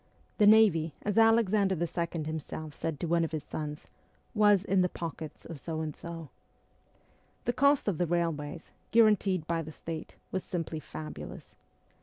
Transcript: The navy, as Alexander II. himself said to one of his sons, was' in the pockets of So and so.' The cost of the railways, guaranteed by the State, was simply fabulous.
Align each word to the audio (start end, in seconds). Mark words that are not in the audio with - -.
The 0.39 0.47
navy, 0.47 0.95
as 1.03 1.15
Alexander 1.19 1.75
II. 1.79 2.23
himself 2.23 2.73
said 2.73 2.99
to 2.99 3.07
one 3.07 3.23
of 3.23 3.31
his 3.33 3.43
sons, 3.43 3.85
was' 4.33 4.63
in 4.63 4.81
the 4.81 4.89
pockets 4.89 5.45
of 5.45 5.59
So 5.59 5.81
and 5.81 5.95
so.' 5.95 6.29
The 7.45 7.53
cost 7.53 7.87
of 7.87 7.99
the 7.99 8.07
railways, 8.07 8.71
guaranteed 8.89 9.45
by 9.45 9.61
the 9.61 9.71
State, 9.71 10.15
was 10.31 10.43
simply 10.43 10.79
fabulous. 10.79 11.53